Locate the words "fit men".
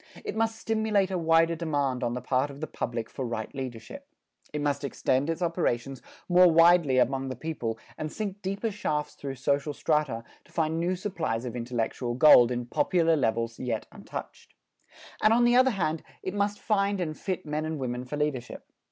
17.15-17.63